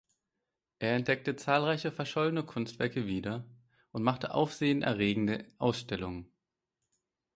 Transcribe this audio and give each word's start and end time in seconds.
Er 0.79 0.95
entdeckte 0.95 1.35
zahlreiche 1.35 1.91
verschollene 1.91 2.43
Kunstwerke 2.43 3.05
wieder 3.05 3.45
und 3.91 4.01
machte 4.01 4.33
aufsehenerregende 4.33 5.45
Ausstellungen. 5.59 6.25